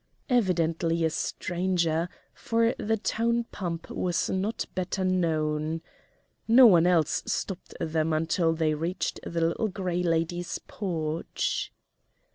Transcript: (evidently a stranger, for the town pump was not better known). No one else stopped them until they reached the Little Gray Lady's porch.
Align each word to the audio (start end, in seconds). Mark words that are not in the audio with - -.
(evidently 0.29 1.05
a 1.05 1.11
stranger, 1.11 2.09
for 2.33 2.73
the 2.79 2.97
town 2.97 3.43
pump 3.51 3.87
was 3.91 4.31
not 4.31 4.65
better 4.73 5.05
known). 5.05 5.79
No 6.47 6.65
one 6.65 6.87
else 6.87 7.21
stopped 7.27 7.75
them 7.79 8.11
until 8.11 8.51
they 8.53 8.73
reached 8.73 9.19
the 9.23 9.41
Little 9.41 9.67
Gray 9.67 10.01
Lady's 10.01 10.57
porch. 10.67 11.71